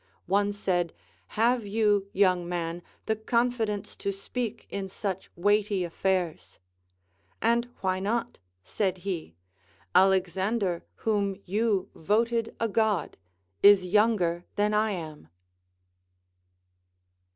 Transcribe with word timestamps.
One 0.25 0.51
said: 0.51 0.93
Have 1.37 1.63
you, 1.67 2.07
young 2.11 2.49
man, 2.49 2.81
the 3.05 3.15
confidence 3.15 3.95
to 3.97 4.11
speak 4.11 4.65
in 4.71 4.87
such 4.89 5.29
Aveighty 5.37 5.85
affairs? 5.85 6.57
And 7.39 7.67
Avhy 7.77 8.01
not? 8.01 8.39
said 8.63 8.97
he: 9.05 9.35
Alexander, 9.93 10.83
AA^hom 11.01 11.39
you 11.45 11.91
voted 11.93 12.55
a 12.59 12.67
God, 12.67 13.15
is 13.61 13.85
younger 13.85 14.43
than 14.55 14.73
I 14.73 14.89
am. 14.89 15.27